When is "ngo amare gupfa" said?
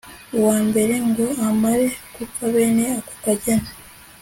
1.07-2.43